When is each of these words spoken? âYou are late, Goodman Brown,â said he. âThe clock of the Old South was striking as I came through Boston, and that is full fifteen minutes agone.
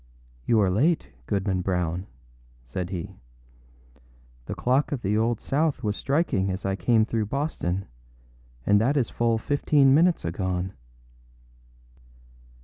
âYou 0.47 0.57
are 0.59 0.71
late, 0.71 1.09
Goodman 1.27 1.61
Brown,â 1.61 2.07
said 2.63 2.89
he. 2.89 3.17
âThe 4.47 4.55
clock 4.55 4.91
of 4.91 5.03
the 5.03 5.15
Old 5.15 5.39
South 5.39 5.83
was 5.83 5.95
striking 5.95 6.49
as 6.49 6.65
I 6.65 6.75
came 6.75 7.05
through 7.05 7.27
Boston, 7.27 7.85
and 8.65 8.81
that 8.81 8.97
is 8.97 9.11
full 9.11 9.37
fifteen 9.37 9.93
minutes 9.93 10.25
agone. 10.25 10.71